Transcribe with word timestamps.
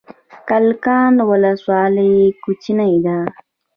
کلکان 0.49 1.13
ولسوالۍ 1.29 2.13
کوچنۍ 2.43 2.93
ده؟ 3.05 3.17